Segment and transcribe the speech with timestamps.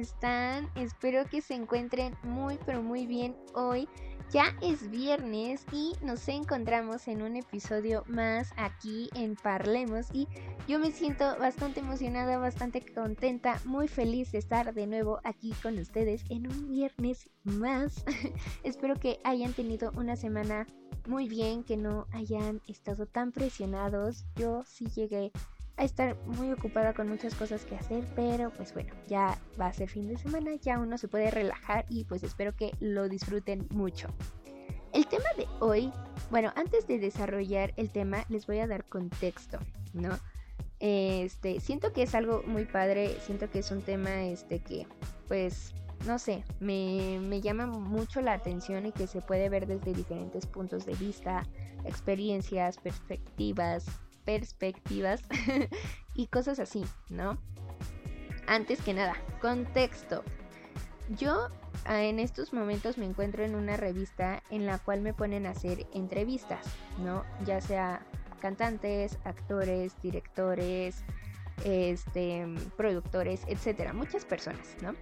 [0.00, 0.68] están?
[0.74, 3.88] Espero que se encuentren muy, pero muy bien hoy.
[4.32, 10.28] Ya es viernes y nos encontramos en un episodio más aquí en Parlemos y
[10.68, 15.76] yo me siento bastante emocionada, bastante contenta, muy feliz de estar de nuevo aquí con
[15.78, 18.04] ustedes en un viernes más.
[18.62, 20.64] Espero que hayan tenido una semana
[21.08, 24.26] muy bien, que no hayan estado tan presionados.
[24.36, 25.32] Yo sí llegué
[25.80, 29.72] a estar muy ocupada con muchas cosas que hacer, pero pues bueno, ya va a
[29.72, 33.66] ser fin de semana, ya uno se puede relajar y pues espero que lo disfruten
[33.70, 34.08] mucho.
[34.92, 35.90] El tema de hoy,
[36.30, 39.58] bueno, antes de desarrollar el tema, les voy a dar contexto,
[39.94, 40.18] ¿no?
[40.80, 44.86] Este, siento que es algo muy padre, siento que es un tema este que
[45.28, 45.74] pues
[46.06, 50.46] no sé, me, me, llama mucho la atención y que se puede ver desde diferentes
[50.46, 51.46] puntos de vista,
[51.84, 53.86] experiencias, perspectivas,
[54.30, 55.22] perspectivas
[56.14, 57.36] y cosas así, ¿no?
[58.46, 60.22] Antes que nada, contexto.
[61.08, 61.48] Yo
[61.84, 65.50] ah, en estos momentos me encuentro en una revista en la cual me ponen a
[65.50, 66.64] hacer entrevistas,
[66.98, 67.24] ¿no?
[67.44, 68.06] Ya sea
[68.40, 71.02] cantantes, actores, directores,
[71.64, 74.94] este, productores, etcétera, muchas personas, ¿no?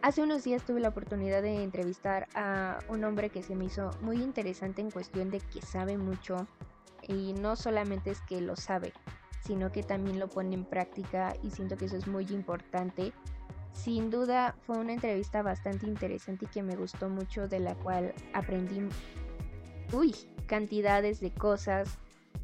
[0.00, 3.90] Hace unos días tuve la oportunidad de entrevistar a un hombre que se me hizo
[4.00, 6.46] muy interesante en cuestión de que sabe mucho
[7.08, 8.92] y no solamente es que lo sabe,
[9.40, 13.12] sino que también lo pone en práctica y siento que eso es muy importante.
[13.72, 18.14] Sin duda fue una entrevista bastante interesante y que me gustó mucho, de la cual
[18.34, 18.80] aprendí,
[19.92, 20.14] uy,
[20.46, 21.98] cantidades de cosas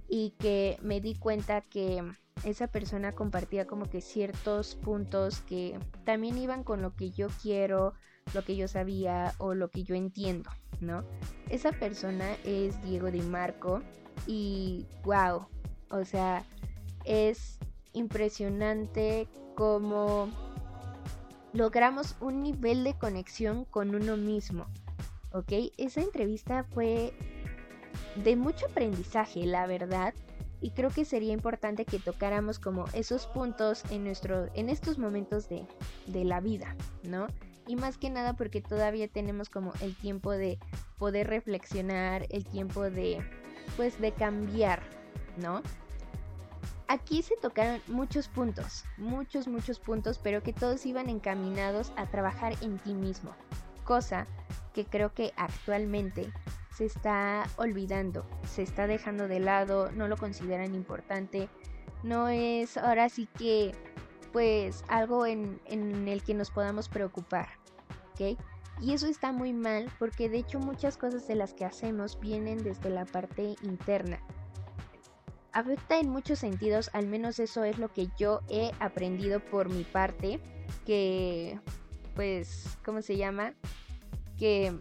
[0.09, 2.03] y que me di cuenta que
[2.45, 7.95] esa persona compartía como que ciertos puntos que también iban con lo que yo quiero,
[8.33, 11.05] lo que yo sabía o lo que yo entiendo, ¿no?
[11.49, 13.83] Esa persona es Diego Di Marco
[14.27, 15.47] y wow,
[15.91, 16.45] o sea,
[17.05, 17.59] es
[17.93, 20.29] impresionante cómo
[21.53, 24.67] logramos un nivel de conexión con uno mismo.
[25.33, 25.53] ¿Ok?
[25.79, 27.13] Esa entrevista fue
[28.23, 30.15] de mucho aprendizaje, la verdad.
[30.61, 35.49] Y creo que sería importante que tocáramos como esos puntos en, nuestro, en estos momentos
[35.49, 35.67] de,
[36.07, 37.27] de la vida, ¿no?
[37.67, 40.59] Y más que nada porque todavía tenemos como el tiempo de
[40.99, 43.23] poder reflexionar, el tiempo de
[43.77, 44.83] pues de cambiar,
[45.37, 45.63] ¿no?
[46.87, 52.55] Aquí se tocaron muchos puntos, muchos, muchos puntos, pero que todos iban encaminados a trabajar
[52.61, 53.35] en ti mismo,
[53.85, 54.27] cosa
[54.75, 56.31] que creo que actualmente
[56.77, 61.49] se está olvidando, se está dejando de lado, no lo consideran importante,
[62.03, 63.73] no es ahora sí que
[64.33, 67.49] pues algo en, en el que nos podamos preocupar,
[68.13, 68.39] ¿ok?
[68.81, 72.63] Y eso está muy mal porque de hecho muchas cosas de las que hacemos vienen
[72.63, 74.21] desde la parte interna.
[75.53, 79.85] Afecta en muchos sentidos, al menos eso es lo que yo he aprendido por mi
[79.85, 80.41] parte,
[80.85, 81.61] que
[82.15, 83.55] pues, ¿cómo se llama?
[84.37, 84.77] Que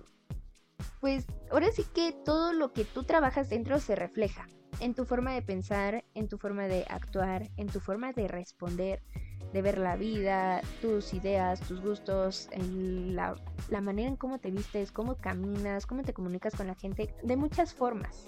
[1.00, 4.48] pues ahora sí que todo lo que tú trabajas dentro se refleja
[4.80, 9.04] en tu forma de pensar, en tu forma de actuar, en tu forma de responder,
[9.54, 13.36] de ver la vida, tus ideas, tus gustos, la,
[13.70, 17.38] la manera en cómo te vistes, cómo caminas, cómo te comunicas con la gente, de
[17.38, 18.28] muchas formas.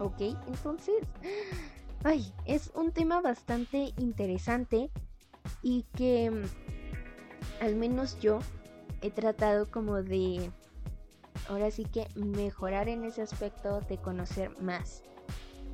[0.00, 0.20] ¿Ok?
[0.48, 0.96] Entonces,
[2.02, 4.90] ay, es un tema bastante interesante
[5.62, 8.40] y que mm, al menos yo
[9.00, 10.50] he tratado como de,
[11.48, 15.04] ahora sí que mejorar en ese aspecto de conocer más.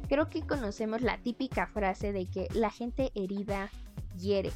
[0.09, 3.71] Creo que conocemos la típica frase de que la gente herida
[4.19, 4.53] hiere.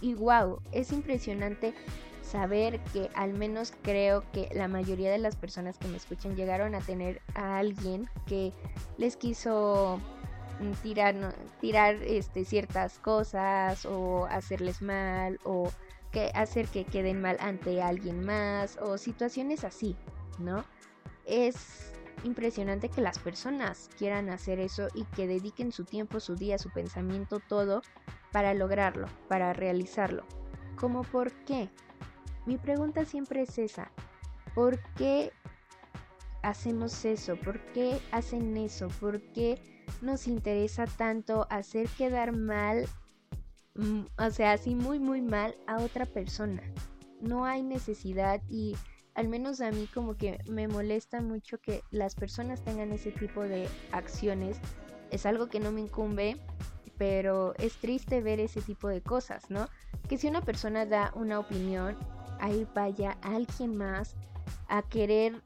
[0.00, 1.74] Y wow, es impresionante
[2.22, 6.74] saber que al menos creo que la mayoría de las personas que me escuchan llegaron
[6.74, 8.52] a tener a alguien que
[8.98, 10.00] les quiso
[10.60, 15.70] mm, tirar, tirar este, ciertas cosas o hacerles mal o
[16.12, 19.96] que hacer que queden mal ante alguien más o situaciones así,
[20.38, 20.64] ¿no?
[21.24, 21.92] Es
[22.24, 26.70] impresionante que las personas quieran hacer eso y que dediquen su tiempo, su día, su
[26.70, 27.82] pensamiento, todo
[28.32, 30.24] para lograrlo, para realizarlo.
[30.76, 31.68] ¿Cómo por qué?
[32.46, 33.90] Mi pregunta siempre es esa.
[34.54, 35.32] ¿Por qué
[36.42, 37.36] hacemos eso?
[37.36, 38.88] ¿Por qué hacen eso?
[38.88, 39.60] ¿Por qué
[40.00, 42.86] nos interesa tanto hacer quedar mal,
[43.74, 46.62] mm, o sea, así muy muy mal a otra persona?
[47.20, 48.76] No hay necesidad y
[49.14, 53.42] al menos a mí como que me molesta mucho que las personas tengan ese tipo
[53.42, 54.58] de acciones.
[55.10, 56.40] Es algo que no me incumbe,
[57.00, 59.70] pero es triste ver ese tipo de cosas, ¿no?
[60.06, 61.96] Que si una persona da una opinión,
[62.40, 64.16] ahí vaya alguien más
[64.68, 65.40] a querer,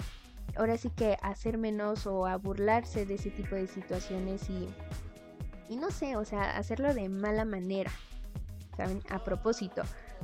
[0.56, 4.69] ahora sí que hacer menos o a burlarse de ese tipo de situaciones y,
[5.69, 7.93] y no sé, o sea, hacerlo de mala manera,
[8.77, 9.00] ¿saben?
[9.09, 9.83] A propósito,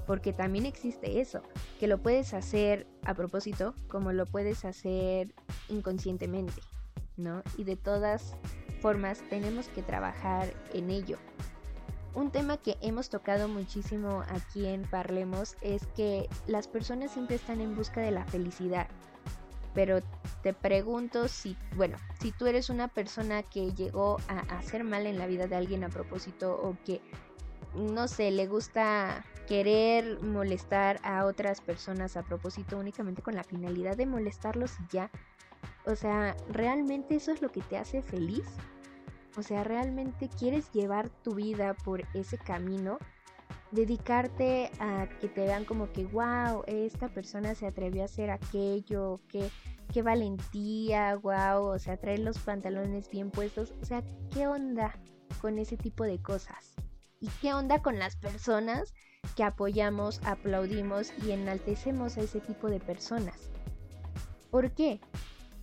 [0.09, 1.43] porque también existe eso,
[1.79, 5.33] que lo puedes hacer a propósito como lo puedes hacer
[5.69, 6.61] inconscientemente,
[7.17, 7.45] ¿no?
[7.57, 8.35] Y de todas
[8.81, 11.19] formas tenemos que trabajar en ello.
[12.15, 17.61] Un tema que hemos tocado muchísimo aquí en Parlemos es que las personas siempre están
[17.61, 18.89] en busca de la felicidad.
[19.75, 20.01] Pero
[20.43, 25.19] te pregunto si, bueno, si tú eres una persona que llegó a hacer mal en
[25.19, 27.01] la vida de alguien a propósito o que,
[27.77, 33.97] no sé, le gusta querer molestar a otras personas a propósito únicamente con la finalidad
[33.97, 35.11] de molestarlos y ya.
[35.87, 38.47] O sea, ¿realmente eso es lo que te hace feliz?
[39.37, 42.99] O sea, ¿realmente quieres llevar tu vida por ese camino?
[43.71, 49.21] Dedicarte a que te vean como que, wow, esta persona se atrevió a hacer aquello,
[49.29, 49.51] qué,
[49.93, 53.73] qué valentía, wow, o sea, traer los pantalones bien puestos.
[53.81, 54.03] O sea,
[54.33, 54.99] ¿qué onda
[55.41, 56.75] con ese tipo de cosas?
[57.21, 58.95] ¿Y qué onda con las personas
[59.37, 63.51] que apoyamos, aplaudimos y enaltecemos a ese tipo de personas?
[64.51, 65.01] ¿Por qué?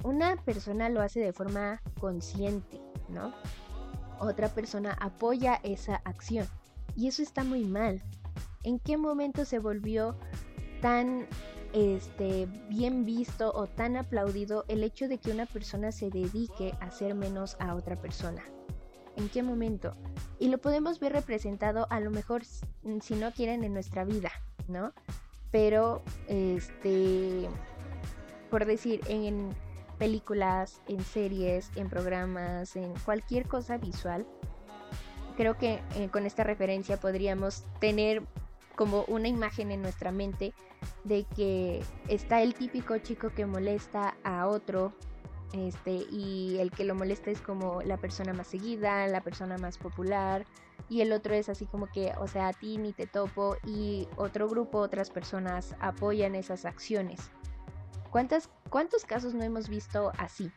[0.07, 3.33] Una persona lo hace de forma consciente, ¿no?
[4.19, 6.48] Otra persona apoya esa acción.
[6.95, 8.01] Y eso está muy mal.
[8.63, 10.18] ¿En qué momento se volvió
[10.81, 11.27] tan
[11.74, 16.86] este, bien visto o tan aplaudido el hecho de que una persona se dedique a
[16.86, 18.45] hacer menos a otra persona?
[19.18, 19.94] ¿En qué momento?
[20.39, 24.31] Y lo podemos ver representado a lo mejor, si no quieren, en nuestra vida,
[24.69, 24.94] ¿no?
[25.51, 27.50] Pero, este,
[28.50, 29.53] por decir, en
[29.98, 34.26] películas, en series, en programas, en cualquier cosa visual.
[35.36, 38.24] Creo que eh, con esta referencia podríamos tener
[38.76, 40.54] como una imagen en nuestra mente
[41.04, 44.94] de que está el típico chico que molesta a otro
[45.54, 49.78] este y el que lo molesta es como la persona más seguida, la persona más
[49.78, 50.46] popular
[50.90, 54.08] y el otro es así como que, o sea, a ti ni te topo y
[54.16, 57.32] otro grupo, otras personas apoyan esas acciones.
[58.09, 60.51] ¿Cuántos casos no hemos visto así?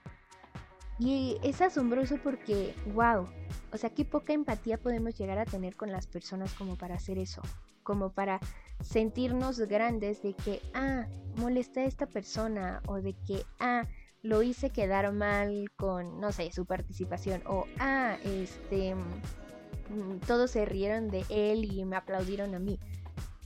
[1.00, 3.26] Y es asombroso porque, wow,
[3.72, 7.16] o sea, qué poca empatía podemos llegar a tener con las personas como para hacer
[7.18, 7.40] eso,
[7.82, 8.38] como para
[8.82, 11.06] sentirnos grandes de que, ah,
[11.36, 13.86] molesta a esta persona o de que, ah,
[14.22, 20.66] lo hice quedar mal con, no sé, su participación o, ah, este, mm, todos se
[20.66, 22.78] rieron de él y me aplaudieron a mí.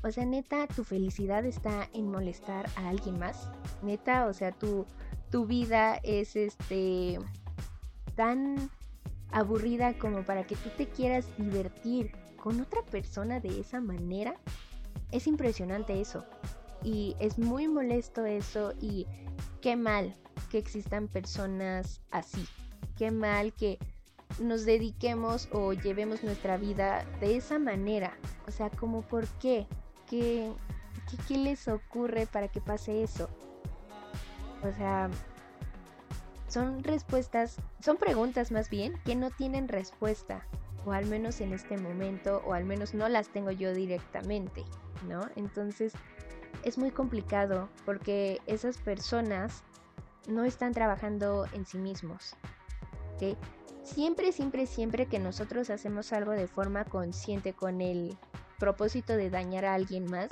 [0.04, 3.48] O sea, neta, tu felicidad está en molestar a alguien más.
[3.82, 4.84] Neta, o sea, tu,
[5.30, 7.18] tu vida es este
[8.14, 8.70] tan
[9.30, 14.34] aburrida como para que tú te quieras divertir con otra persona de esa manera.
[15.10, 16.26] Es impresionante eso.
[16.82, 19.06] Y es muy molesto eso y
[19.62, 20.14] qué mal
[20.50, 22.46] que existan personas así.
[22.98, 23.78] Qué mal que
[24.38, 28.18] nos dediquemos o llevemos nuestra vida de esa manera.
[28.46, 29.66] O sea, como por qué.
[30.08, 30.52] ¿Qué,
[31.28, 33.28] qué, les ocurre para que pase eso?
[34.62, 35.10] O sea,
[36.48, 40.46] son respuestas, son preguntas más bien que no tienen respuesta,
[40.86, 44.64] o al menos en este momento, o al menos no las tengo yo directamente,
[45.08, 45.20] ¿no?
[45.36, 45.93] Entonces
[46.62, 49.62] es muy complicado porque esas personas
[50.29, 52.36] no están trabajando en sí mismos,
[53.14, 53.36] ¿ok?
[53.82, 58.17] Siempre, siempre, siempre que nosotros hacemos algo de forma consciente con el
[58.58, 60.29] propósito de dañar a alguien más,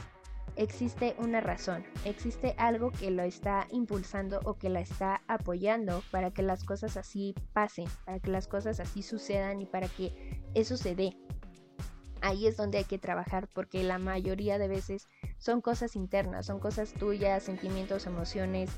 [0.57, 6.31] existe una razón, existe algo que lo está impulsando o que la está apoyando para
[6.31, 10.76] que las cosas así pasen, para que las cosas así sucedan y para que eso
[10.76, 11.17] se dé.
[12.21, 16.61] Ahí es donde hay que trabajar porque la mayoría de veces son cosas internas, son
[16.61, 18.71] cosas tuyas, sentimientos, emociones,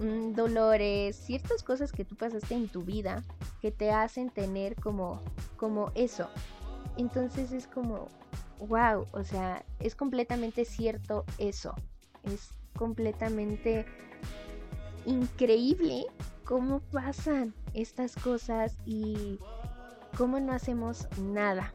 [0.00, 3.24] mm, dolores, ciertas cosas que tú pasaste en tu vida
[3.60, 5.20] que te hacen tener como,
[5.56, 6.28] como eso.
[6.96, 8.06] Entonces es como,
[8.58, 11.74] wow, o sea, es completamente cierto eso.
[12.24, 13.86] Es completamente
[15.06, 16.06] increíble
[16.44, 19.38] cómo pasan estas cosas y
[20.16, 21.74] cómo no hacemos nada.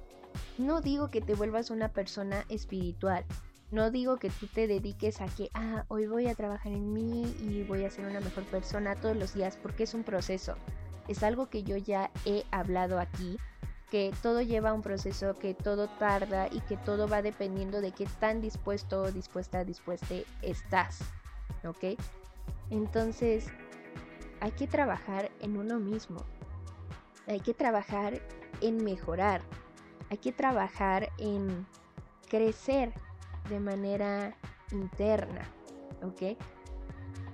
[0.57, 3.25] No digo que te vuelvas una persona espiritual.
[3.69, 7.35] No digo que tú te dediques a que, ah, hoy voy a trabajar en mí
[7.41, 10.55] y voy a ser una mejor persona todos los días, porque es un proceso.
[11.07, 13.37] Es algo que yo ya he hablado aquí
[13.89, 18.05] que todo lleva un proceso, que todo tarda y que todo va dependiendo de qué
[18.19, 20.99] tan dispuesto o dispuesta, dispuesta estás,
[21.63, 21.97] ¿ok?
[22.69, 23.47] Entonces,
[24.41, 26.19] hay que trabajar en uno mismo.
[27.27, 28.21] Hay que trabajar
[28.61, 29.41] en mejorar.
[30.09, 31.65] Hay que trabajar en
[32.29, 32.93] crecer
[33.49, 34.35] de manera
[34.71, 35.41] interna.
[36.03, 36.37] ¿Ok?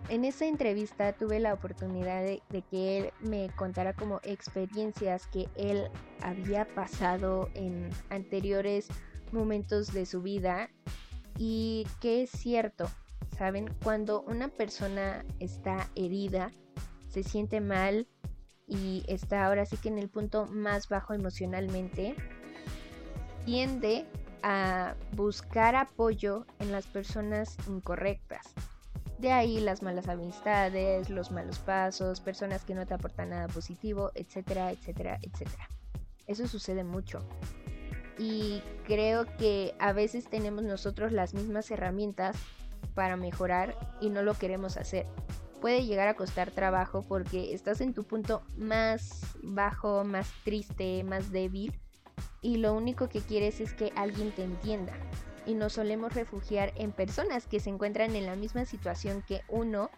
[0.09, 5.89] En esa entrevista tuve la oportunidad de, que él me contara como experiencias que él
[6.21, 8.87] había pasado en anteriores
[9.31, 10.69] momentos de su vida
[11.37, 12.89] y que es cierto,
[13.37, 13.73] ¿saben?
[13.81, 16.51] Cuando una persona está herida,
[17.09, 18.07] se siente mal
[18.67, 22.15] y está ahora sí que en el punto más bajo emocionalmente,
[23.45, 24.05] tiende
[24.41, 28.53] a buscar apoyo en las personas incorrectas.
[29.23, 34.11] De ahí las malas amistades, los malos pasos, personas que no te aportan nada positivo,
[34.15, 35.69] etcétera, etcétera, etcétera.
[36.27, 37.19] Eso sucede mucho.
[38.19, 42.35] Y creo que a veces tenemos nosotros las mismas herramientas
[42.95, 45.05] para mejorar y no lo queremos hacer.
[45.61, 51.31] Puede llegar a costar trabajo porque estás en tu punto más bajo, más triste, más
[51.31, 51.79] débil
[52.41, 54.91] y lo único que quieres es que alguien te entienda
[55.45, 59.89] y nos solemos refugiar en personas que se encuentran en la misma situación que uno,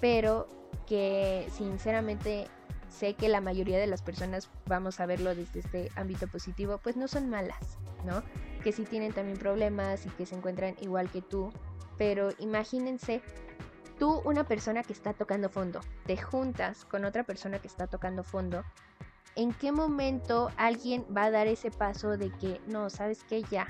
[0.00, 0.48] pero
[0.86, 2.48] que sinceramente
[2.88, 6.96] sé que la mayoría de las personas, vamos a verlo desde este ámbito positivo, pues
[6.96, 8.22] no son malas, ¿no?
[8.62, 11.52] Que sí tienen también problemas y que se encuentran igual que tú,
[11.98, 13.20] pero imagínense
[13.98, 18.22] tú una persona que está tocando fondo, te juntas con otra persona que está tocando
[18.22, 18.64] fondo,
[19.36, 23.66] ¿en qué momento alguien va a dar ese paso de que no, sabes que ya,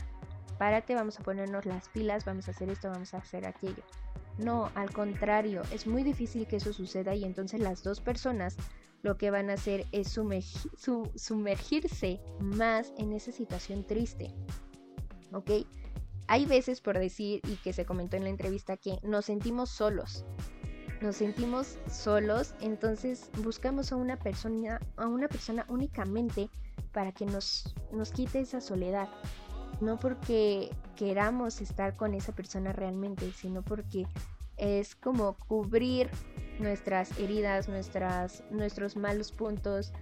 [0.58, 3.82] párate, vamos a ponernos las pilas, vamos a hacer esto, vamos a hacer aquello.
[4.38, 8.56] No, al contrario, es muy difícil que eso suceda y entonces las dos personas
[9.02, 14.34] lo que van a hacer es sumergirse más en esa situación triste.
[15.32, 15.50] ¿Ok?
[16.26, 20.24] Hay veces, por decir, y que se comentó en la entrevista, que nos sentimos solos.
[21.02, 26.48] Nos sentimos solos, entonces buscamos a una persona, a una persona únicamente
[26.92, 29.10] para que nos, nos quite esa soledad
[29.80, 34.06] no porque queramos estar con esa persona realmente, sino porque
[34.56, 36.10] es como cubrir
[36.58, 39.92] nuestras heridas, nuestras, nuestros malos puntos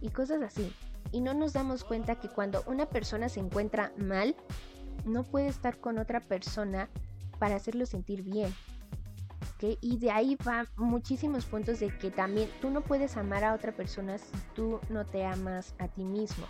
[0.00, 0.72] y cosas así.
[1.12, 4.36] Y no nos damos cuenta que cuando una persona se encuentra mal,
[5.04, 6.88] no puede estar con otra persona
[7.38, 8.52] para hacerlo sentir bien.
[9.80, 13.72] Y de ahí va muchísimos puntos de que también tú no puedes amar a otra
[13.72, 16.46] persona si tú no te amas a ti mismo.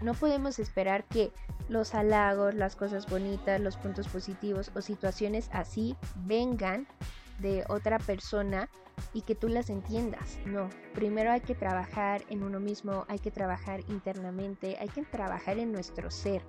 [0.00, 1.32] No podemos esperar que
[1.68, 6.86] los halagos, las cosas bonitas, los puntos positivos o situaciones así vengan
[7.38, 8.68] de otra persona
[9.12, 10.38] y que tú las entiendas.
[10.46, 15.58] No, primero hay que trabajar en uno mismo, hay que trabajar internamente, hay que trabajar
[15.58, 16.42] en nuestro ser.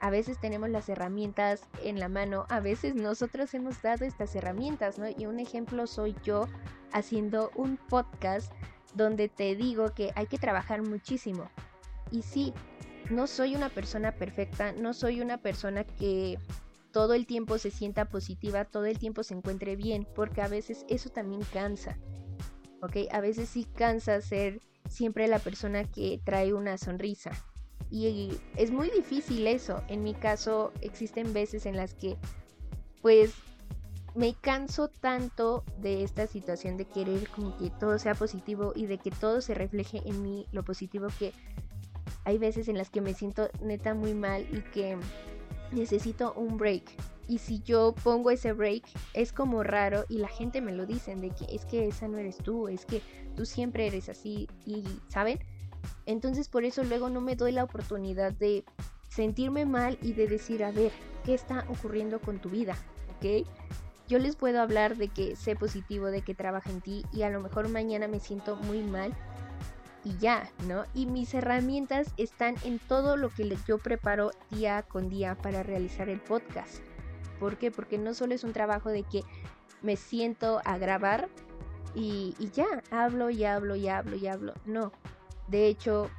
[0.00, 4.98] A veces tenemos las herramientas en la mano, a veces nosotros hemos dado estas herramientas,
[4.98, 5.06] ¿no?
[5.08, 6.46] Y un ejemplo soy yo
[6.92, 8.50] haciendo un podcast
[8.94, 11.50] donde te digo que hay que trabajar muchísimo,
[12.10, 12.52] y sí,
[13.10, 16.38] no soy una persona perfecta, no soy una persona que
[16.92, 20.84] todo el tiempo se sienta positiva, todo el tiempo se encuentre bien, porque a veces
[20.88, 21.98] eso también cansa.
[22.82, 22.96] ¿Ok?
[23.12, 27.30] A veces sí cansa ser siempre la persona que trae una sonrisa.
[27.90, 29.82] Y es muy difícil eso.
[29.88, 32.16] En mi caso existen veces en las que
[33.02, 33.34] pues
[34.14, 38.98] me canso tanto de esta situación de querer como que todo sea positivo y de
[38.98, 41.32] que todo se refleje en mí lo positivo que
[42.24, 44.96] hay veces en las que me siento neta muy mal y que
[45.72, 46.84] necesito un break.
[47.28, 51.20] Y si yo pongo ese break, es como raro y la gente me lo dicen
[51.20, 53.02] de que es que esa no eres tú, es que
[53.36, 55.38] tú siempre eres así y, ¿saben?
[56.06, 58.64] Entonces por eso luego no me doy la oportunidad de
[59.08, 60.90] sentirme mal y de decir, a ver,
[61.24, 62.76] ¿qué está ocurriendo con tu vida?
[63.16, 63.46] ¿Ok?
[64.08, 67.30] Yo les puedo hablar de que sé positivo, de que trabaja en ti y a
[67.30, 69.14] lo mejor mañana me siento muy mal
[70.04, 70.84] y ya, ¿no?
[70.94, 76.08] Y mis herramientas están en todo lo que yo preparo día con día para realizar
[76.08, 76.80] el podcast.
[77.38, 77.70] ¿Por qué?
[77.70, 79.22] Porque no solo es un trabajo de que
[79.82, 81.28] me siento a grabar
[81.94, 84.54] y, ya, hablo y hablo y hablo y hablo.
[84.64, 84.92] No,
[85.48, 86.10] de hecho,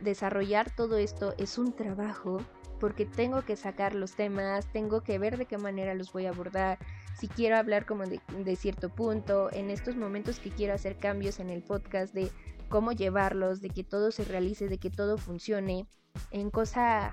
[0.00, 2.38] desarrollar todo esto es un trabajo
[2.78, 6.30] porque tengo que sacar los temas, tengo que ver de qué manera los voy a
[6.30, 6.78] abordar,
[7.18, 11.40] si quiero hablar como de, de, cierto punto, en estos momentos que quiero hacer cambios
[11.40, 12.30] en el podcast, de
[12.70, 15.86] cómo llevarlos, de que todo se realice, de que todo funcione
[16.30, 17.12] en cosa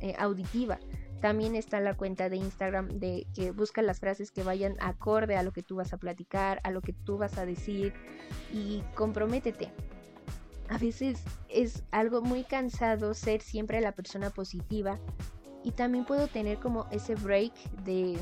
[0.00, 0.78] eh, auditiva.
[1.20, 5.42] También está la cuenta de Instagram de que busca las frases que vayan acorde a
[5.42, 7.92] lo que tú vas a platicar, a lo que tú vas a decir
[8.52, 9.70] y comprométete.
[10.68, 14.98] A veces es algo muy cansado ser siempre la persona positiva
[15.62, 17.52] y también puedo tener como ese break
[17.84, 18.18] de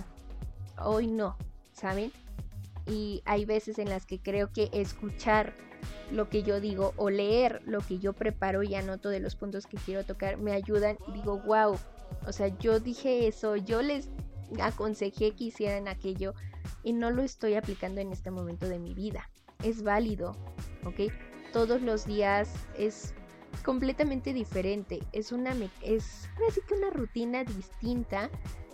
[0.77, 1.37] hoy no,
[1.73, 2.11] ¿saben?
[2.91, 5.55] y hay veces en las que creo que escuchar
[6.11, 9.67] lo que yo digo o leer lo que yo preparo y anoto de los puntos
[9.67, 11.79] que quiero tocar me ayudan y digo, wow,
[12.27, 14.11] o sea, yo dije eso, yo les
[14.61, 16.35] aconsejé que hicieran aquello
[16.83, 19.31] y no lo estoy aplicando en este momento de mi vida.
[19.63, 20.37] Es válido,
[20.85, 21.13] ¿ok?
[21.53, 23.15] Todos los días es
[23.65, 28.31] completamente diferente, es una es así que una rutina distinta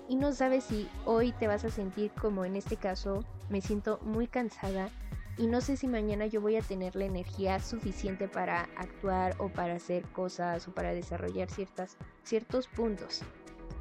[0.09, 3.99] y no sabes si hoy te vas a sentir como en este caso me siento
[4.03, 4.91] muy cansada
[5.39, 9.49] y no sé si mañana yo voy a tener la energía suficiente para actuar o
[9.49, 13.21] para hacer cosas o para desarrollar ciertas, ciertos puntos,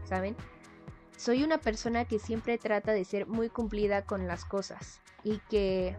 [0.04, 0.36] ¿saben?
[1.18, 5.96] Soy una persona que siempre trata de ser muy cumplida con las cosas y que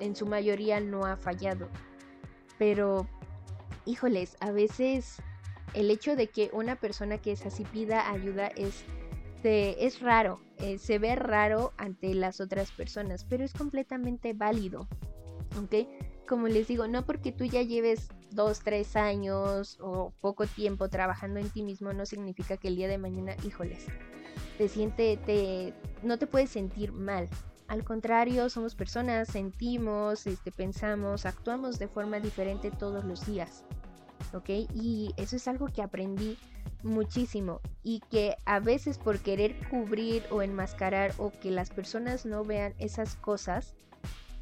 [0.00, 1.68] en su mayoría no ha fallado.
[2.58, 3.06] Pero,
[3.84, 5.16] híjoles, a veces
[5.74, 8.84] el hecho de que una persona que es así pida ayuda es
[9.44, 14.88] es raro, eh, se ve raro ante las otras personas, pero es completamente válido,
[15.62, 15.88] ¿ok?
[16.28, 21.40] Como les digo, no porque tú ya lleves dos, tres años o poco tiempo trabajando
[21.40, 23.86] en ti mismo, no significa que el día de mañana, híjoles,
[24.58, 27.28] te siente, te, no te puedes sentir mal.
[27.66, 33.64] Al contrario, somos personas, sentimos, este, pensamos, actuamos de forma diferente todos los días.
[34.32, 34.48] ¿Ok?
[34.74, 36.36] Y eso es algo que aprendí
[36.82, 42.44] muchísimo y que a veces por querer cubrir o enmascarar o que las personas no
[42.44, 43.74] vean esas cosas,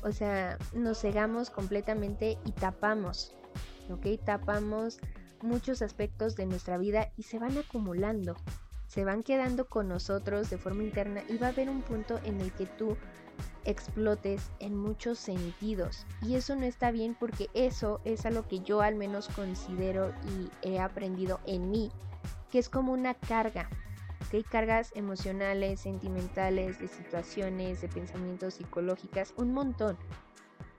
[0.02, 3.34] o sea, nos cegamos completamente y tapamos,
[3.88, 4.06] ¿ok?
[4.24, 4.98] Tapamos
[5.42, 8.36] muchos aspectos de nuestra vida y se van acumulando,
[8.86, 12.40] se van quedando con nosotros de forma interna y va a haber un punto en
[12.40, 12.96] el que tú
[13.64, 16.06] explotes en muchos sentidos.
[16.20, 20.12] Y eso no está bien porque eso es a lo que yo al menos considero
[20.26, 21.90] y he aprendido en mí
[22.52, 23.68] que es como una carga,
[24.36, 29.98] hay cargas emocionales, sentimentales, de situaciones, de pensamientos psicológicas, un montón.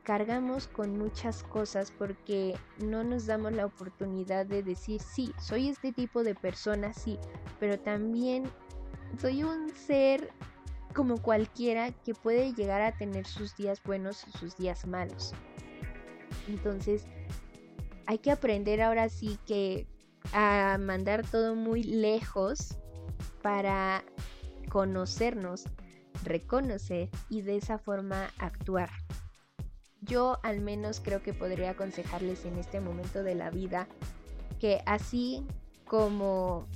[0.04, 5.94] Cargamos con muchas cosas porque no nos damos la oportunidad de decir, sí, soy este
[5.94, 7.18] tipo de persona, sí,
[7.60, 8.44] pero también
[9.20, 10.32] soy un ser
[10.94, 15.34] como cualquiera que puede llegar a tener sus días buenos y sus días malos.
[16.48, 17.06] Entonces,
[18.06, 19.88] hay que aprender ahora sí que
[20.34, 22.78] a mandar todo muy lejos
[23.42, 24.04] para
[24.70, 25.66] conocernos,
[26.24, 28.90] reconocer y de esa forma actuar.
[30.02, 33.88] Yo al menos creo que podría aconsejarles en este momento de la vida
[34.60, 35.46] que así
[35.86, 36.68] como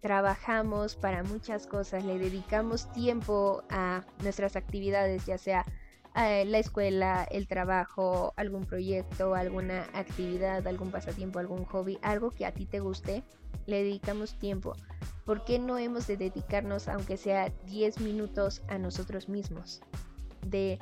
[0.00, 5.64] trabajamos para muchas cosas, le dedicamos tiempo a nuestras actividades, ya sea
[6.16, 12.46] eh, la escuela, el trabajo, algún proyecto, alguna actividad, algún pasatiempo, algún hobby, algo que
[12.46, 13.24] a ti te guste,
[13.66, 14.74] le dedicamos tiempo.
[15.24, 19.80] ¿Por qué no hemos de dedicarnos, aunque sea 10 minutos, a nosotros mismos?
[20.46, 20.78] De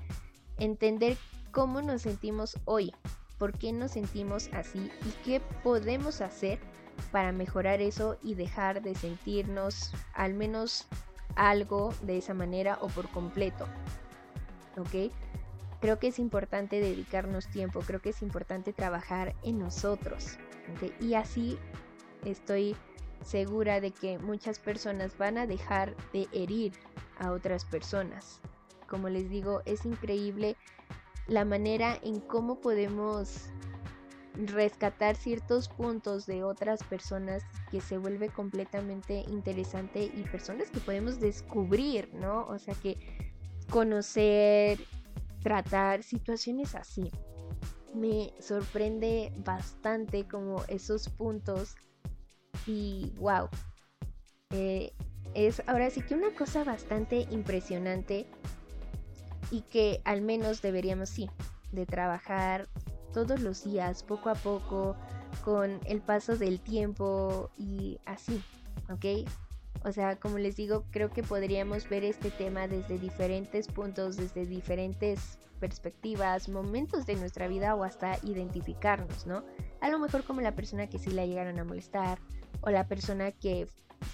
[0.59, 1.17] entender
[1.51, 2.93] cómo nos sentimos hoy,
[3.39, 6.59] por qué nos sentimos así y qué podemos hacer
[7.11, 10.87] para mejorar eso y dejar de sentirnos al menos
[11.37, 13.67] algo de esa manera o por completo.
[14.77, 15.13] ¿Ok?
[15.81, 20.39] Creo que es importante dedicarnos tiempo, creo que es importante trabajar en nosotros,
[21.01, 21.59] Y así
[22.25, 22.77] estoy
[23.25, 26.73] segura de que muchas personas van a dejar de herir
[27.19, 28.41] a otras personas.
[28.89, 30.57] Como les digo, es increíble
[31.27, 33.49] la manera en cómo podemos
[34.35, 41.21] rescatar ciertos puntos de otras personas que se vuelve completamente interesante y personas que podemos
[41.21, 42.47] descubrir, ¿no?
[42.47, 43.32] O sea que
[43.73, 44.79] conocer,
[45.43, 47.11] tratar situaciones así.
[47.95, 51.75] Me sorprende bastante como esos puntos
[52.67, 53.49] y wow.
[54.51, 54.93] Eh,
[55.35, 58.27] es ahora sí que una cosa bastante impresionante
[59.51, 61.31] y que al menos deberíamos sí
[61.73, 62.69] de trabajar
[63.15, 64.97] todos los días poco a poco
[65.45, 68.43] con el paso del tiempo y así,
[68.91, 69.27] ¿ok?
[69.85, 74.47] O sea, como les digo, creo que podríamos ver este tema desde diferentes puntos, desde
[74.47, 79.45] diferentes perspectivas, momentos de nuestra vida o hasta identificarnos, ¿no?
[79.81, 82.19] A lo mejor como la persona que sí la llegaron a molestar
[82.61, 83.67] o la persona que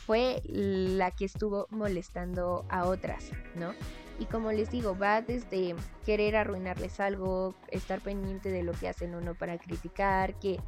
[0.06, 3.72] fue la que estuvo molestando a otras, ¿no?
[4.18, 9.14] Y como les digo, va desde querer arruinarles algo, estar pendiente de lo que hacen
[9.14, 10.60] o no para criticar, que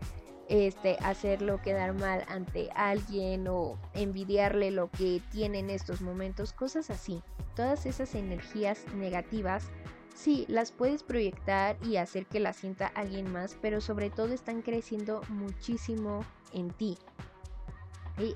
[0.50, 6.90] este, hacerlo quedar mal ante alguien o envidiarle lo que tiene en estos momentos, cosas
[6.90, 7.22] así.
[7.54, 9.68] Todas esas energías negativas,
[10.12, 14.62] sí, las puedes proyectar y hacer que las sienta alguien más, pero sobre todo están
[14.62, 16.98] creciendo muchísimo en ti.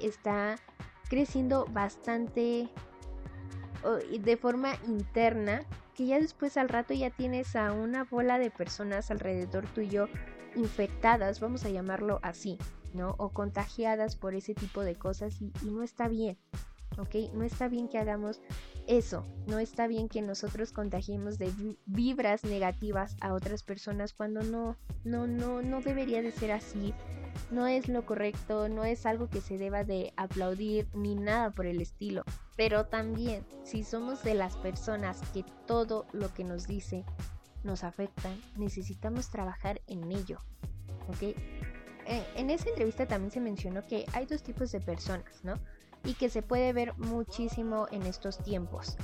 [0.00, 0.56] Está
[1.08, 2.68] creciendo bastante
[4.20, 5.62] de forma interna
[5.94, 10.08] que ya después al rato ya tienes a una bola de personas alrededor tuyo
[10.56, 12.58] infectadas, vamos a llamarlo así,
[12.92, 13.14] ¿no?
[13.18, 16.38] O contagiadas por ese tipo de cosas y, no está bien,
[16.98, 17.32] ¿ok?
[17.34, 18.40] No está bien que hagamos
[18.86, 21.52] eso, no está bien que nosotros contagiemos de
[21.86, 26.94] vibras negativas a otras personas cuando no, no, no, no debería de ser así,
[27.50, 31.66] no es lo correcto, no es algo que se deba de aplaudir ni nada por
[31.66, 32.24] el estilo.
[32.56, 37.04] Pero también, si somos de las personas que todo lo que nos dice
[37.64, 40.40] nos afecta, necesitamos trabajar en ello,
[41.08, 41.22] ¿ok?
[42.06, 45.54] Eh, en esa entrevista también se mencionó que hay dos tipos de personas, ¿no?
[46.04, 48.96] y que se puede ver muchísimo en estos tiempos.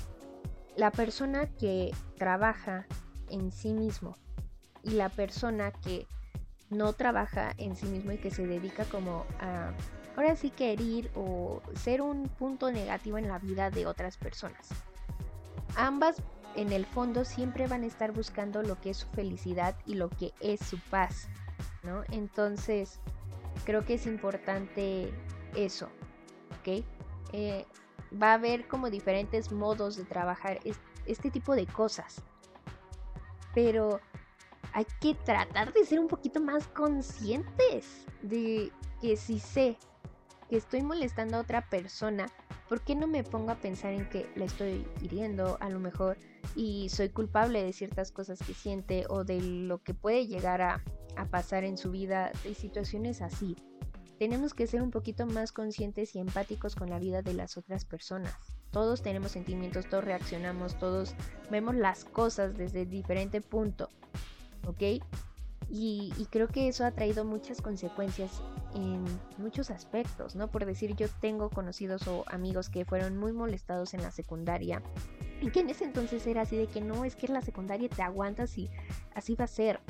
[0.76, 2.86] La persona que trabaja
[3.28, 4.16] en sí mismo
[4.82, 6.06] y la persona que
[6.68, 9.72] no trabaja en sí mismo y que se dedica como a
[10.16, 14.68] ahora sí que herir o ser un punto negativo en la vida de otras personas.
[15.76, 16.16] Ambas
[16.54, 20.10] en el fondo siempre van a estar buscando lo que es su felicidad y lo
[20.10, 21.28] que es su paz,
[21.82, 22.02] ¿no?
[22.10, 23.00] Entonces,
[23.64, 25.12] creo que es importante
[25.54, 25.88] eso,
[27.32, 27.66] eh,
[28.20, 30.60] va a haber como diferentes modos de trabajar
[31.06, 32.22] este tipo de cosas.
[33.54, 34.00] Pero
[34.72, 39.76] hay que tratar de ser un poquito más conscientes de que si sé
[40.48, 42.26] que estoy molestando a otra persona,
[42.68, 46.18] ¿por qué no me pongo a pensar en que la estoy hiriendo a lo mejor
[46.54, 50.82] y soy culpable de ciertas cosas que siente o de lo que puede llegar a,
[51.30, 53.54] pasar en su vida, de situaciones así?
[54.20, 57.86] tenemos que ser un poquito más conscientes y empáticos con la vida de las otras
[57.86, 58.34] personas.
[58.70, 61.14] Todos tenemos sentimientos, todos reaccionamos, todos
[61.50, 63.88] vemos las cosas desde diferente punto,
[64.66, 65.02] ¿ok?
[65.70, 68.42] Y, creo que eso ha traído muchas consecuencias
[68.74, 69.04] en
[69.38, 70.50] muchos aspectos, ¿no?
[70.50, 74.82] Por decir, yo tengo conocidos o amigos que fueron muy molestados en la secundaria
[75.40, 77.88] y que en ese entonces era así de que no, es que en la secundaria
[77.88, 78.70] te aguantas y
[79.14, 79.80] así va a ser.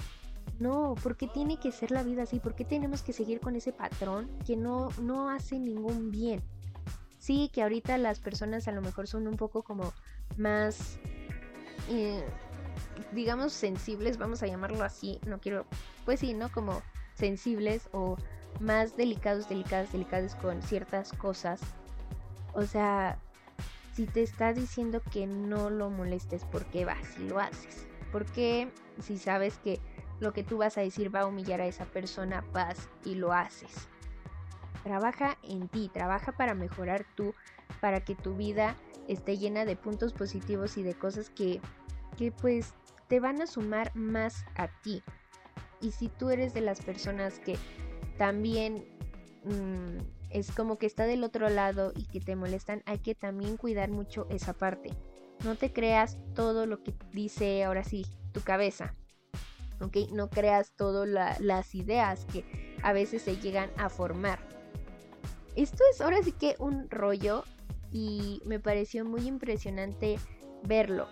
[0.59, 2.39] No, ¿por qué tiene que ser la vida así?
[2.39, 6.43] ¿Por qué tenemos que seguir con ese patrón que no, no hace ningún bien?
[7.19, 9.93] Sí, que ahorita las personas a lo mejor son un poco como
[10.37, 10.99] más,
[11.89, 12.25] eh,
[13.13, 15.67] digamos, sensibles, vamos a llamarlo así, no quiero,
[16.05, 16.51] pues sí, ¿no?
[16.51, 16.83] Como
[17.15, 18.17] sensibles o
[18.59, 21.61] más delicados, delicadas, delicadas con ciertas cosas.
[22.55, 23.19] O sea,
[23.95, 27.87] si te está diciendo que no lo molestes, ¿por qué vas y lo haces?
[28.13, 29.81] Porque si sabes que
[30.21, 33.33] lo que tú vas a decir va a humillar a esa persona, vas y lo
[33.33, 33.89] haces.
[34.85, 37.35] Trabaja en ti, trabaja para mejorar tú,
[37.81, 38.77] para que tu vida
[39.09, 41.61] esté llena de puntos positivos y de cosas que,
[42.17, 42.75] que pues
[43.09, 45.03] te van a sumar más a ti.
[45.81, 47.57] Y si tú eres de las personas que
[48.19, 48.85] también
[49.45, 53.57] mm, es como que está del otro lado y que te molestan, hay que también
[53.57, 54.91] cuidar mucho esa parte.
[55.45, 58.95] No te creas todo lo que dice ahora sí tu cabeza.
[60.13, 62.45] No creas todas las ideas que
[62.83, 64.39] a veces se llegan a formar.
[65.57, 67.45] Esto es ahora sí que un rollo
[67.91, 70.19] y me pareció muy impresionante
[70.65, 71.09] verlo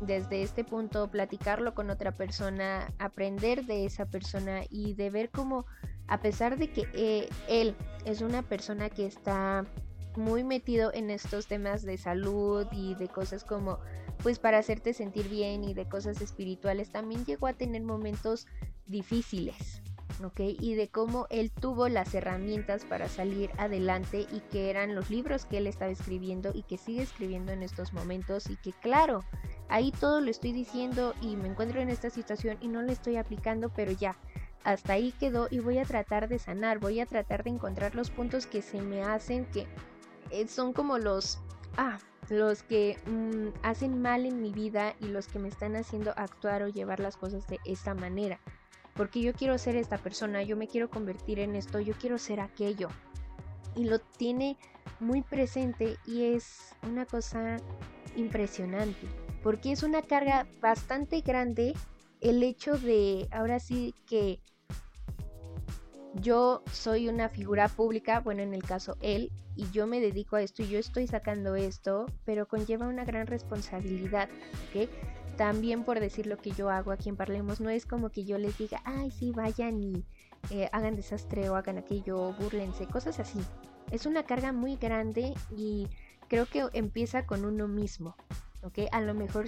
[0.00, 5.66] desde este punto, platicarlo con otra persona, aprender de esa persona y de ver cómo
[6.08, 9.66] a pesar de que eh, él es una persona que está
[10.16, 13.78] muy metido en estos temas de salud y de cosas como
[14.22, 18.46] pues para hacerte sentir bien y de cosas espirituales, también llegó a tener momentos
[18.86, 19.82] difíciles,
[20.22, 20.40] ¿ok?
[20.60, 25.46] Y de cómo él tuvo las herramientas para salir adelante y que eran los libros
[25.46, 29.24] que él estaba escribiendo y que sigue escribiendo en estos momentos y que claro,
[29.68, 33.16] ahí todo lo estoy diciendo y me encuentro en esta situación y no lo estoy
[33.16, 34.18] aplicando, pero ya,
[34.64, 38.10] hasta ahí quedó y voy a tratar de sanar, voy a tratar de encontrar los
[38.10, 39.66] puntos que se me hacen que
[40.30, 41.38] eh, son como los...
[41.76, 46.12] Ah, los que mm, hacen mal en mi vida y los que me están haciendo
[46.16, 48.38] actuar o llevar las cosas de esta manera.
[48.94, 52.38] Porque yo quiero ser esta persona, yo me quiero convertir en esto, yo quiero ser
[52.38, 52.88] aquello.
[53.74, 54.56] Y lo tiene
[55.00, 57.56] muy presente y es una cosa
[58.14, 59.08] impresionante.
[59.42, 61.74] Porque es una carga bastante grande
[62.20, 64.40] el hecho de, ahora sí que
[66.14, 70.42] yo soy una figura pública, bueno, en el caso él, y yo me dedico a
[70.42, 74.28] esto y yo estoy sacando esto, pero conlleva una gran responsabilidad,
[74.68, 74.88] ¿ok?
[75.36, 78.38] También por decir lo que yo hago aquí en Parlemos, no es como que yo
[78.38, 80.04] les diga, ay, sí, vayan y
[80.50, 83.40] eh, hagan desastre o hagan aquello, burlense, cosas así.
[83.90, 85.88] Es una carga muy grande y
[86.28, 88.16] creo que empieza con uno mismo,
[88.62, 88.80] ¿ok?
[88.92, 89.46] A lo mejor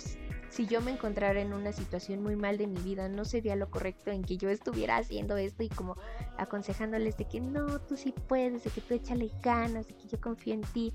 [0.53, 3.71] si yo me encontrara en una situación muy mal de mi vida, no sería lo
[3.71, 5.97] correcto en que yo estuviera haciendo esto y como
[6.37, 10.21] aconsejándoles de que no, tú sí puedes, de que tú échale ganas, de que yo
[10.21, 10.93] confío en ti,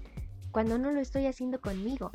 [0.52, 2.12] cuando no lo estoy haciendo conmigo.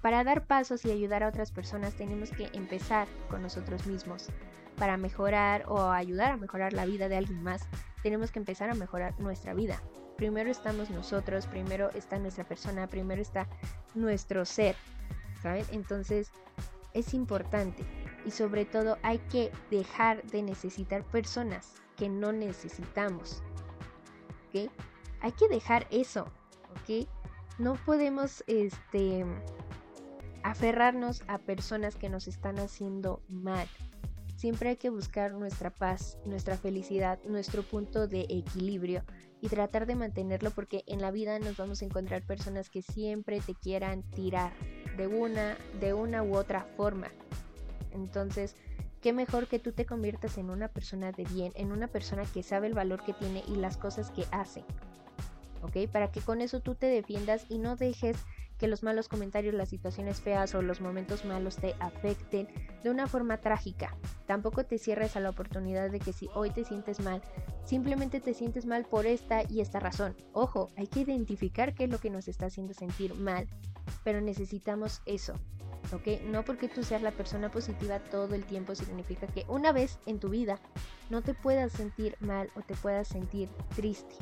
[0.00, 4.28] para dar pasos y ayudar a otras personas tenemos que empezar con nosotros mismos.
[4.76, 7.68] Para mejorar o ayudar a mejorar la vida de alguien más,
[8.02, 9.82] tenemos que empezar a mejorar nuestra vida.
[10.16, 13.46] Primero estamos nosotros, primero está nuestra persona, primero está
[13.94, 14.76] nuestro ser,
[15.42, 15.66] ¿saben?
[15.72, 16.30] Entonces
[16.94, 17.84] es importante
[18.24, 23.42] y sobre todo hay que dejar de necesitar personas que no necesitamos,
[24.48, 24.70] ¿ok?
[25.20, 26.26] Hay que dejar eso,
[26.70, 27.06] ¿ok?
[27.58, 29.24] No podemos, este,
[30.42, 33.68] aferrarnos a personas que nos están haciendo mal.
[34.36, 39.04] Siempre hay que buscar nuestra paz, nuestra felicidad, nuestro punto de equilibrio
[39.42, 43.40] y tratar de mantenerlo porque en la vida nos vamos a encontrar personas que siempre
[43.40, 44.54] te quieran tirar
[44.96, 47.08] de una, de una u otra forma.
[47.92, 48.56] Entonces,
[49.00, 52.42] qué mejor que tú te conviertas en una persona de bien, en una persona que
[52.42, 54.64] sabe el valor que tiene y las cosas que hace.
[55.62, 55.90] ¿Ok?
[55.90, 58.16] Para que con eso tú te defiendas y no dejes
[58.60, 62.46] que los malos comentarios, las situaciones feas o los momentos malos te afecten
[62.84, 63.96] de una forma trágica.
[64.26, 67.22] Tampoco te cierres a la oportunidad de que si hoy te sientes mal,
[67.64, 70.14] simplemente te sientes mal por esta y esta razón.
[70.34, 73.48] Ojo, hay que identificar qué es lo que nos está haciendo sentir mal,
[74.04, 75.34] pero necesitamos eso.
[75.92, 76.22] ¿ok?
[76.24, 80.18] No porque tú seas la persona positiva todo el tiempo significa que una vez en
[80.18, 80.58] tu vida
[81.08, 84.14] no te puedas sentir mal o te puedas sentir triste.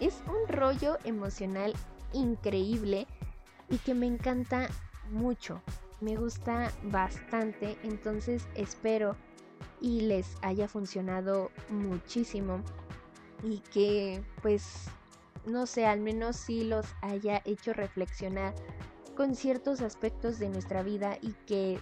[0.00, 1.74] Es un rollo emocional
[2.12, 3.06] increíble
[3.68, 4.68] y que me encanta
[5.10, 5.62] mucho.
[6.00, 9.16] Me gusta bastante, entonces espero
[9.80, 12.62] y les haya funcionado muchísimo
[13.42, 14.88] y que pues
[15.46, 18.54] no sé, al menos sí los haya hecho reflexionar
[19.16, 21.78] con ciertos aspectos de nuestra vida y que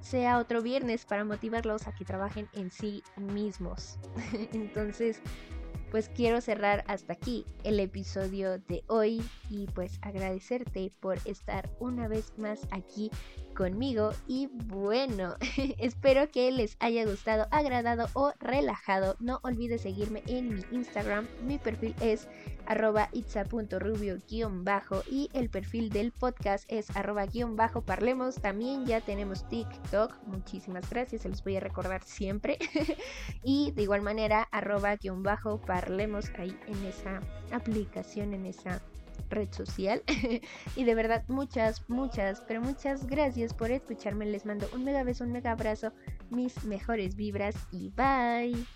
[0.00, 3.98] sea otro viernes para motivarlos a que trabajen en sí mismos.
[4.52, 5.20] Entonces,
[5.90, 12.08] pues quiero cerrar hasta aquí el episodio de hoy y pues agradecerte por estar una
[12.08, 13.10] vez más aquí
[13.58, 15.34] conmigo y bueno,
[15.78, 19.16] espero que les haya gustado, agradado o relajado.
[19.18, 22.28] No olvides seguirme en mi Instagram, mi perfil es
[22.66, 28.36] arroba itza.rubio-bajo y el perfil del podcast es arroba guion bajo parlemos.
[28.36, 32.58] También ya tenemos TikTok, muchísimas gracias, se los voy a recordar siempre.
[33.42, 38.80] y de igual manera arroba guion bajo parlemos ahí en esa aplicación, en esa
[39.30, 40.02] red social.
[40.76, 44.26] y de verdad, muchas, muchas, pero muchas gracias por escucharme.
[44.26, 45.92] Les mando un mega beso, un mega abrazo,
[46.30, 48.66] mis mejores vibras y bye.